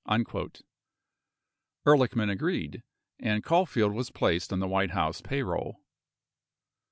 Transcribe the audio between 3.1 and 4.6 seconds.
and Caulfield was placed on